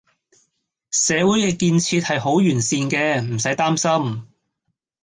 [0.89, 4.27] 社會嘅建設係好完善嘅，唔駛擔心